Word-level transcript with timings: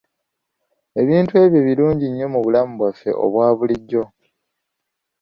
Ebintu 1.01 1.33
ebyo 1.43 1.59
birungi 1.67 2.05
nnyo 2.09 2.27
mu 2.33 2.39
bulamu 2.45 2.73
bwaffe 2.79 3.09
obwa 3.23 3.45
bulijjo. 3.57 4.03